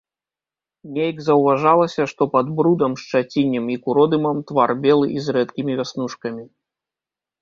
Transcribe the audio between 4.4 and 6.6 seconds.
твар белы і з рэдкімі вяснушкамі.